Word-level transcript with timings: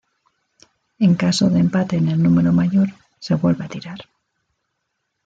En 0.97 1.13
caso 1.13 1.51
de 1.51 1.59
empate 1.59 1.95
en 1.95 2.07
el 2.07 2.23
número 2.23 2.51
mayor 2.51 2.89
se 3.19 3.35
vuelve 3.35 3.65
a 3.65 3.69
tirar. 3.69 3.99